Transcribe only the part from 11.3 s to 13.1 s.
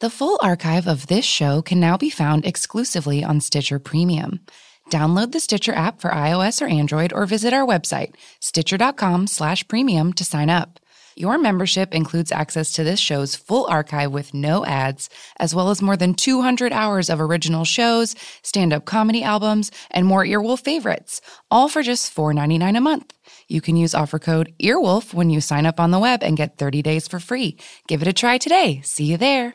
membership includes access to this